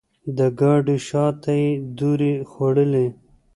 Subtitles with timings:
[0.37, 3.07] د ګاډۍ شاته یې دورې خوړلې.